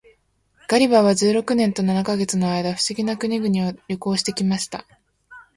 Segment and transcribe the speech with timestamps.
[0.67, 4.87] ガリバーは十六年と七ヵ月の間、不思議な国々を旅行して来ました。